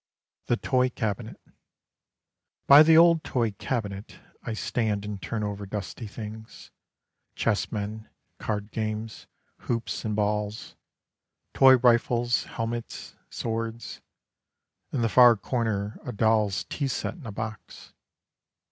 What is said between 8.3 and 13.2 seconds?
card games hoops and balls Toy rifles, helmets,